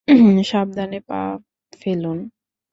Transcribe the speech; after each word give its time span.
সাবধানে 0.43 0.99
পা 1.07 1.21
ফলুন। 1.73 2.19